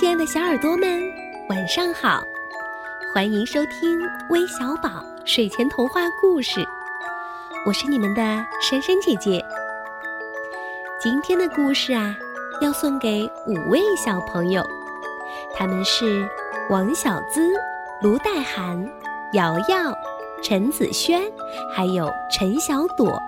[0.00, 0.98] 亲爱的小耳朵们，
[1.50, 2.22] 晚上好！
[3.12, 4.00] 欢迎收听
[4.30, 6.66] 微小宝睡前童话故事，
[7.66, 8.22] 我是你们的
[8.62, 9.44] 珊珊姐姐。
[10.98, 12.16] 今天的故事啊，
[12.62, 14.66] 要送给五位小朋友，
[15.54, 16.26] 他们是
[16.70, 17.52] 王小姿、
[18.00, 18.82] 卢黛涵、
[19.34, 19.94] 瑶瑶、
[20.42, 21.20] 陈子轩，
[21.70, 23.20] 还有陈小朵。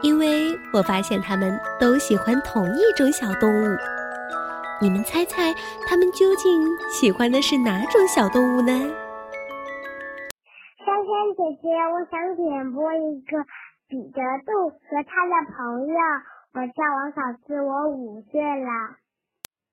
[0.00, 3.76] 因为我发现他们都喜欢同一种小动物。
[4.78, 5.54] 你们猜猜，
[5.88, 8.72] 他们究竟喜欢的是哪种小动物呢？
[10.84, 13.40] 珊珊姐姐，我想点播一个
[13.88, 15.96] 彼得兔和他的朋友。
[16.52, 18.68] 我叫王小志，我五岁了。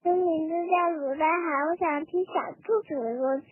[0.05, 2.31] 我名字叫卢丹涵，我想听小
[2.63, 3.51] 兔子的故事。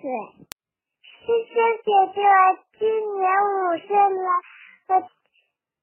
[1.20, 2.88] 珊珊姐姐，我今
[3.20, 4.30] 年五岁了。
[4.88, 4.92] 我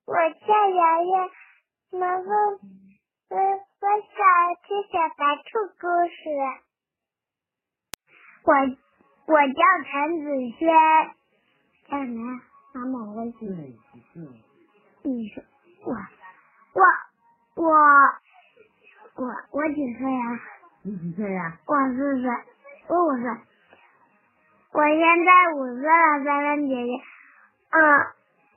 [0.06, 1.28] 我叫瑶瑶，
[2.00, 2.24] 麻烦。
[3.28, 4.18] 嗯我想
[4.66, 6.18] 听小白兔故事。
[8.42, 8.50] 我
[9.32, 10.26] 我叫陈子
[10.58, 10.66] 轩，
[11.88, 12.40] 叫什么？
[12.74, 13.40] 妈妈微信。
[15.04, 15.44] 你说
[15.84, 15.94] 我
[16.74, 16.82] 我
[17.62, 17.70] 我
[19.14, 20.40] 我我几岁呀？
[20.82, 21.60] 你几岁呀？
[21.64, 22.28] 我四岁，
[22.88, 23.30] 我五岁。
[24.72, 27.00] 我现在五岁了，珊珊姐姐。
[27.70, 27.78] 嗯，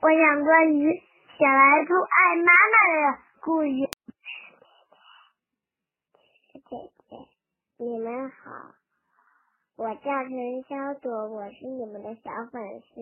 [0.00, 1.00] 我想关于
[1.38, 2.74] 小白兔爱妈妈
[3.12, 3.88] 的故事。
[7.78, 8.74] 你们好，
[9.76, 13.00] 我叫陈小朵，我是你们的小粉丝。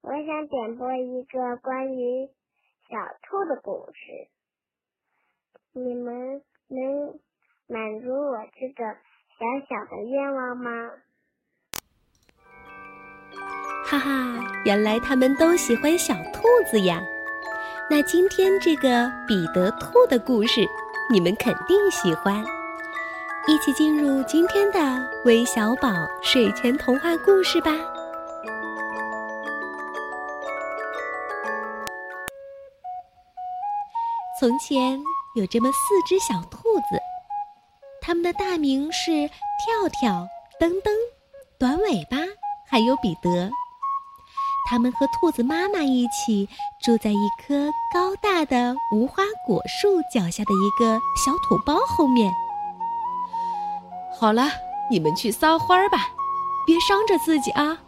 [0.00, 2.28] 我想点播一个关于
[2.88, 4.28] 小兔的故事，
[5.72, 7.20] 你们能
[7.68, 8.84] 满足我这个
[9.38, 10.90] 小小的愿望吗？
[13.84, 17.00] 哈哈，原来他们都喜欢小兔子呀！
[17.90, 20.66] 那今天这个彼得兔的故事。
[21.10, 22.44] 你们肯定喜欢，
[23.46, 24.78] 一起进入今天的
[25.24, 25.88] 微小宝
[26.20, 27.70] 睡前童话故事吧。
[34.38, 35.00] 从前
[35.34, 37.00] 有这么四只小兔子，
[38.02, 40.28] 它们的大名是跳跳、
[40.60, 40.90] 噔噔、
[41.58, 42.18] 短尾巴，
[42.66, 43.50] 还有彼得。
[44.68, 46.46] 他们和兔子妈妈一起
[46.78, 52.30] 住在一棵高大的无花果树脚下的一个小土包后面。
[54.12, 54.50] 好了，
[54.90, 56.10] 你们去撒欢吧，
[56.66, 57.78] 别伤着自己啊！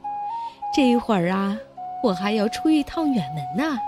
[0.74, 1.54] 这一会儿啊，
[2.02, 3.78] 我还要出一趟远门呢。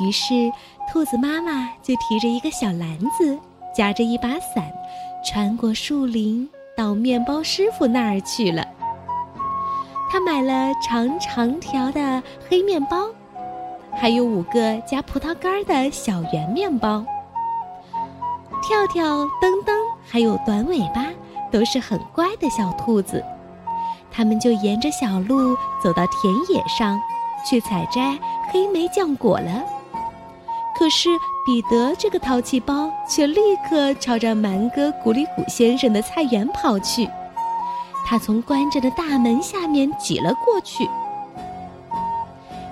[0.00, 0.52] 于是，
[0.88, 3.36] 兔子妈妈就提着一个小篮子，
[3.74, 4.72] 夹着一把伞，
[5.24, 8.64] 穿过树林，到面包师傅那儿去了。
[10.10, 13.06] 他买了长长条的黑面包，
[13.92, 17.04] 还有五个加葡萄干的小圆面包。
[18.60, 19.02] 跳跳、
[19.40, 19.72] 蹬蹬
[20.04, 21.06] 还有短尾巴
[21.52, 23.24] 都是很乖的小兔子，
[24.10, 27.00] 他们就沿着小路走到田野上，
[27.48, 28.18] 去采摘
[28.50, 29.64] 黑莓浆果了。
[30.76, 31.08] 可是
[31.46, 37.08] 彼得这个淘气包却立刻朝着蛮哥古里古先生的菜园跑去。
[38.10, 40.90] 他从关着的大门下面挤了过去。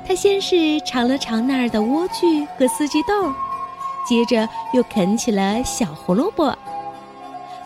[0.05, 3.33] 他先是尝了尝那儿的莴苣和四季豆，
[4.05, 6.53] 接着又啃起了小胡萝卜。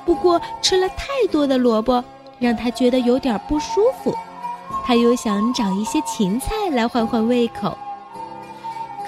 [0.04, 2.04] 不过吃了太多的萝卜，
[2.38, 4.14] 让他觉得有点不舒服。
[4.84, 7.78] 他又想找一些芹菜来换换胃口。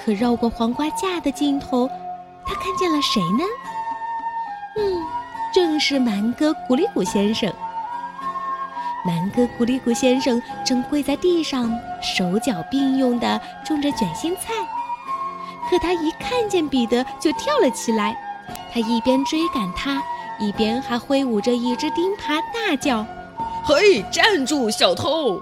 [0.03, 1.87] 可绕过黄瓜架的尽头，
[2.43, 3.43] 他看见了谁呢？
[4.77, 5.03] 嗯，
[5.53, 7.53] 正是蛮哥古里古先生。
[9.05, 11.71] 蛮哥古里古先生正跪在地上，
[12.01, 14.51] 手脚并用地种着卷心菜。
[15.69, 18.17] 可他一看见彼得，就跳了起来。
[18.73, 20.01] 他一边追赶他，
[20.39, 23.05] 一边还挥舞着一只钉耙，大叫
[23.63, 25.41] ：“嘿，站住，小偷！”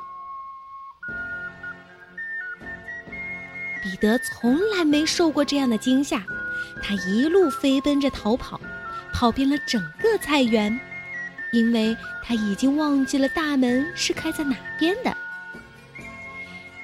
[3.82, 6.22] 彼得从来没受过这样的惊吓，
[6.82, 8.60] 他一路飞奔着逃跑，
[9.14, 10.80] 跑遍了整个菜园。
[11.54, 15.16] 因为他已经忘记了大门是开在哪边的。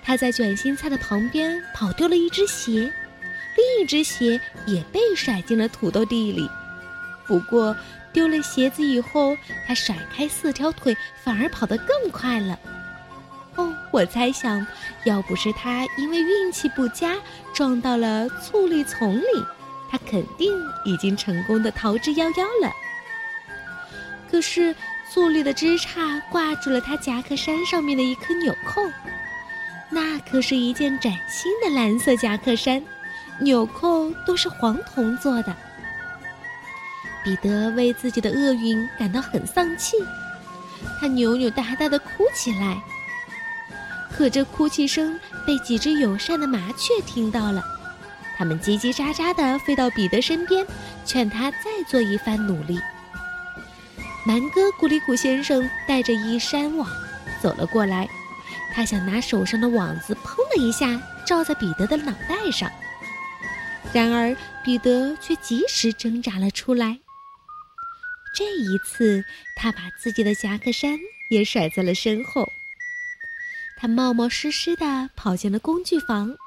[0.01, 2.91] 他在卷心菜的旁边跑丢了一只鞋，
[3.57, 6.49] 另一只鞋也被甩进了土豆地里。
[7.27, 7.75] 不过
[8.11, 9.35] 丢了鞋子以后，
[9.67, 12.57] 他甩开四条腿，反而跑得更快了。
[13.55, 14.65] 哦，我猜想，
[15.03, 17.17] 要不是他因为运气不佳
[17.53, 19.45] 撞到了醋栗丛里，
[19.91, 20.53] 他肯定
[20.85, 22.71] 已经成功的逃之夭夭了。
[24.29, 24.75] 可是，
[25.11, 28.81] 醋栗的枝杈挂住了他夹克衫上面的一颗纽扣，
[29.89, 32.81] 那可是一件崭新的蓝色夹克衫，
[33.41, 35.55] 纽扣都是黄铜做的。
[37.23, 39.97] 彼得为自己的厄运感到很丧气，
[41.01, 42.79] 他扭扭哒哒的哭起来。
[44.11, 47.63] 可这哭泣声被几只友善的麻雀听到了，
[48.37, 50.65] 它们叽叽喳喳的飞到彼得身边，
[51.03, 52.79] 劝他再做一番努力。
[54.29, 56.87] 南哥古里古先生带着一山网
[57.41, 58.07] 走了过来，
[58.71, 62.71] 他想拿手上的网子砰的一下罩在彼得的脑袋上，
[63.91, 66.99] 然而彼得却及时挣扎了出来。
[68.35, 70.99] 这一次，他把自己的夹克衫
[71.31, 72.47] 也甩在了身后。
[73.77, 76.37] 他冒冒失失地跑进了工具房，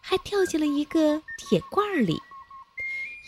[0.00, 2.20] 还跳进了一个铁罐里。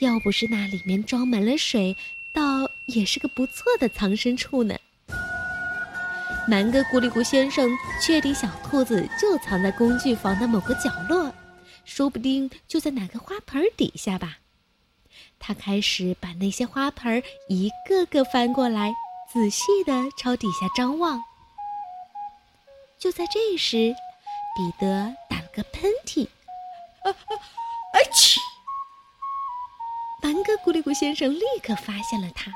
[0.00, 1.96] 要不是那里面装满了水，
[2.34, 4.77] 倒也是个不错的藏身处呢。
[6.49, 11.33] 蛮哥咕里咕先生确定小兔子就藏在工具房的某个角落，
[11.85, 14.39] 说不定就在哪个花盆底下吧。
[15.39, 18.93] 他开始把那些花盆一个个翻过来，
[19.33, 21.23] 仔细的朝底下张望。
[22.99, 23.94] 就在这时，
[24.56, 26.27] 彼得打了个喷嚏，
[27.05, 27.31] 啊啊！
[27.94, 28.37] 哎嚏！
[30.23, 32.53] 蛮哥古里咕先生立刻发现了他，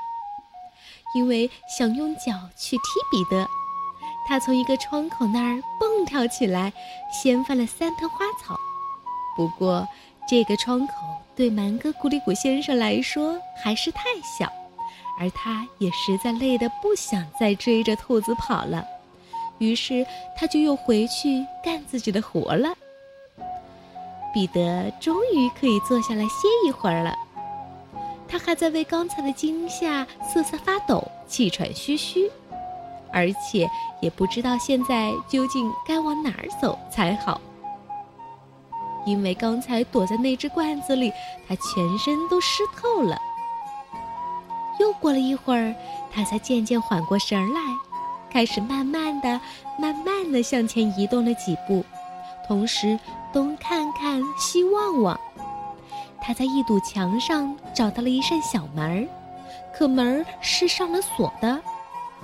[1.15, 3.47] 因为想用脚去踢彼得，
[4.27, 6.71] 他从一个窗口那儿蹦跳起来，
[7.11, 8.55] 掀翻了三盆花草。
[9.35, 9.87] 不过，
[10.27, 10.93] 这个窗口。
[11.35, 14.51] 对蛮哥古里古先生来说还是太小，
[15.19, 18.83] 而他也实在累得不想再追着兔子跑了，
[19.59, 20.03] 于是
[20.35, 22.73] 他就又回去干自己的活了。
[24.33, 27.15] 彼得终于可以坐下来歇一会儿了，
[28.27, 32.29] 他还在为刚才的惊吓瑟瑟发抖、气喘吁吁，
[33.11, 33.69] 而且
[34.01, 37.39] 也不知道现在究竟该往哪儿走才好。
[39.05, 41.13] 因为刚才躲在那只罐子里，
[41.47, 43.17] 他全身都湿透了。
[44.79, 45.73] 又过了一会儿，
[46.11, 47.61] 他才渐渐缓过神来，
[48.29, 49.39] 开始慢慢的、
[49.79, 51.85] 慢慢的向前移动了几步，
[52.45, 52.99] 同时
[53.31, 55.17] 东看看西望望。
[56.27, 59.07] 他在一堵墙上找到了一扇小门儿，
[59.73, 61.57] 可门儿是上了锁的，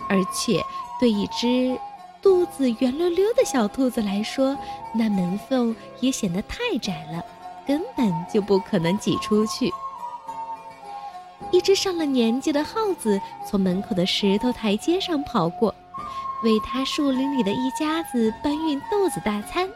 [0.09, 0.61] 而且
[0.99, 1.79] 对一只。
[2.21, 4.57] 肚子圆溜溜的小兔子来说，
[4.93, 7.23] 那门缝也显得太窄了，
[7.65, 9.71] 根本就不可能挤出去。
[11.51, 13.19] 一只上了年纪的耗子
[13.49, 15.73] 从门口的石头台阶上跑过，
[16.43, 19.69] 为他树林里的一家子搬运豆子大餐。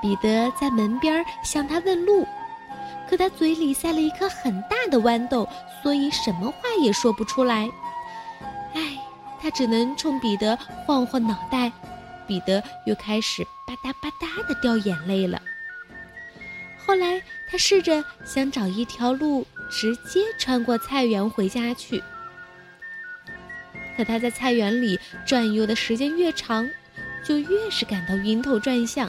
[0.00, 2.26] 彼得在门边向他问路，
[3.14, 5.48] 可他嘴里塞了一颗很大的豌豆，
[5.80, 7.70] 所以什么话也说不出来。
[8.74, 8.98] 唉
[9.40, 11.70] 他只能冲彼得晃晃脑袋，
[12.26, 15.40] 彼得又开始吧嗒吧嗒的掉眼泪了。
[16.84, 22.02] 后来他试着想找一条路直接穿过菜园回家去，
[23.96, 26.68] 可他在菜园里转悠的时间越长，
[27.24, 29.08] 就越是感到晕头转向。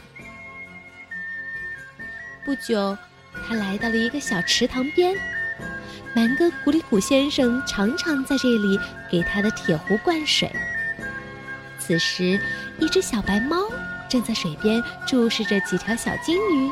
[2.44, 2.96] 不久，
[3.46, 5.14] 他来到了一个小池塘边。
[6.14, 10.50] 蛮哥古里古先生常常在这里给他的铁壶灌水。
[11.78, 12.40] 此时，
[12.78, 13.56] 一只小白猫
[14.08, 16.70] 正在水边注视着几条小金鱼，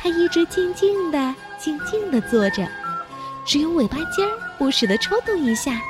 [0.00, 2.66] 它一直静静地、静静地坐着，
[3.44, 5.80] 只有尾巴尖儿不时地抽动一下，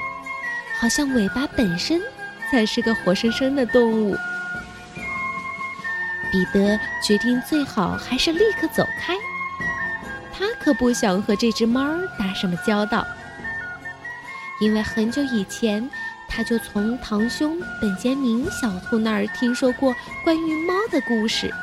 [0.81, 2.01] 好像尾巴本身
[2.51, 4.17] 才是个活生生的动物。
[6.33, 9.15] 彼得决定，最好还是立刻走开。
[10.43, 13.07] 他可不想和这只猫打什么交道，
[14.61, 15.89] 因为很久以前
[16.29, 19.95] 他就从堂兄本杰明小兔那儿听说过
[20.25, 21.55] 关于猫的故事。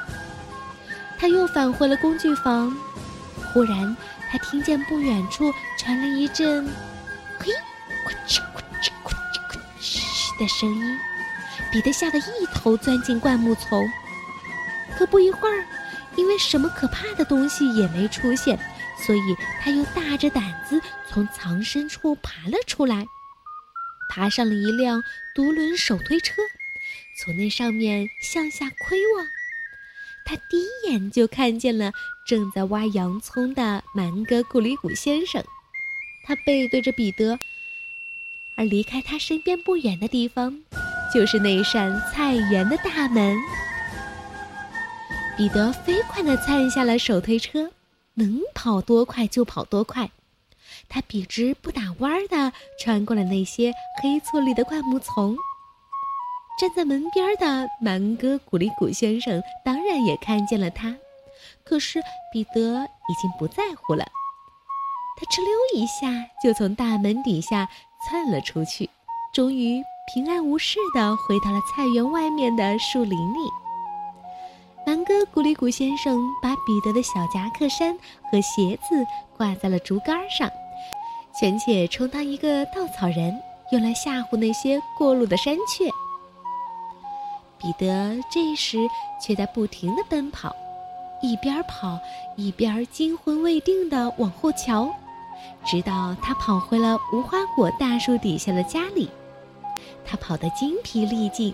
[1.17, 2.73] 他又返回了工具房，
[3.51, 3.97] 忽然
[4.31, 6.65] 他听见不远处传来一阵
[7.37, 7.51] “嘿，
[8.07, 10.97] 咕哧咕哧咕哧咕哧”的声音，
[11.69, 13.85] 彼得吓得一头钻进灌木丛。
[14.97, 15.65] 可不一会儿。
[16.15, 18.59] 因为什么可怕的东西也没出现，
[19.09, 23.07] 所以他又大着胆子从藏身处爬了出来，
[24.07, 25.01] 爬上了一辆
[25.33, 26.43] 独轮手推车，
[27.17, 29.25] 从那上面向下窥望。
[30.25, 31.91] 他第一眼就看见了
[32.27, 35.43] 正在挖洋葱的蛮哥古里古先生，
[36.23, 37.39] 他背对着彼得，
[38.53, 40.61] 而离开他身边不远的地方，
[41.11, 43.35] 就是那扇菜园的大门。
[45.35, 47.71] 彼得飞快地窜下了手推车，
[48.15, 50.09] 能跑多快就跑多快。
[50.87, 55.35] 他笔直不打弯地穿过了那些黑粗里的灌木丛。
[56.59, 60.95] 站在门边的蛮哥古里古先生当然也看见了他，
[61.63, 62.01] 可是
[62.33, 64.05] 彼得已经不在乎了。
[65.17, 67.69] 他哧溜一下就从大门底下
[68.05, 68.89] 窜了出去，
[69.33, 69.81] 终于
[70.13, 73.49] 平安无事地回到了菜园外面的树林里。
[74.89, 79.05] 南哥古里古先生把彼得的小夹克衫和鞋子
[79.37, 80.49] 挂在了竹竿上，
[81.39, 83.39] 权且充当一个稻草人，
[83.71, 85.87] 用来吓唬那些过路的山雀。
[87.59, 88.79] 彼得这时
[89.21, 90.55] 却在不停地奔跑，
[91.21, 91.99] 一边跑
[92.35, 94.91] 一边惊魂未定地往后瞧，
[95.67, 99.07] 直到他跑回了无花果大树底下的家里。
[100.03, 101.53] 他跑得精疲力尽，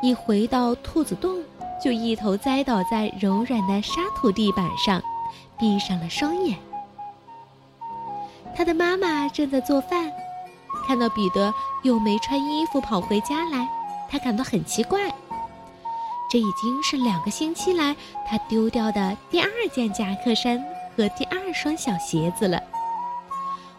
[0.00, 1.42] 一回到兔子洞。
[1.84, 5.02] 就一头栽倒在柔软的沙土地板上，
[5.58, 6.58] 闭上了双眼。
[8.56, 10.10] 他的妈妈正在做饭，
[10.88, 13.68] 看到彼得又没穿衣服跑回家来，
[14.08, 15.12] 他感到很奇怪。
[16.30, 17.94] 这已经是两个星期来
[18.26, 20.58] 他丢掉的第二件夹克衫
[20.96, 22.58] 和第二双小鞋子了。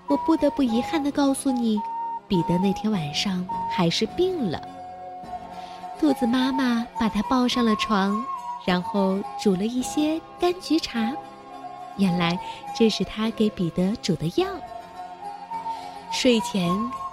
[0.05, 1.81] 我不得不遗憾地告诉你，
[2.27, 4.61] 彼得那天晚上还是病了。
[5.99, 8.23] 兔子妈妈把它抱上了床，
[8.65, 11.11] 然后煮了一些柑橘茶。
[11.97, 12.37] 原来
[12.77, 14.47] 这是他给彼得煮的药。
[16.11, 16.69] 睡前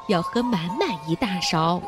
[0.08, 1.80] 要喝满满一大勺。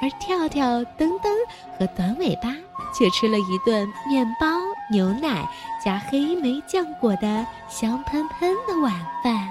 [0.00, 1.30] 而跳跳、噔噔
[1.78, 2.52] 和短尾巴
[2.92, 4.46] 却吃了一顿面包、
[4.90, 5.48] 牛奶
[5.84, 9.41] 加黑莓酱果的香喷喷的晚饭。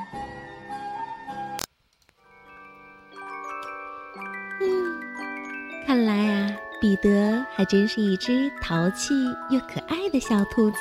[6.82, 9.14] 彼得还真是一只淘气
[9.52, 10.78] 又可爱的小兔子。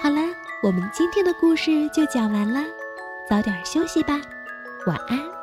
[0.00, 0.20] 好了，
[0.62, 2.60] 我们今天的故事就讲完了，
[3.28, 4.20] 早点休息吧，
[4.86, 5.33] 晚安。